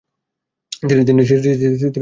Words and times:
তিনি 0.81 1.01
ছিলেন 1.07 1.23
স্মৃতির 1.27 1.51
টাইটান 1.51 1.73
দেবী। 1.73 1.87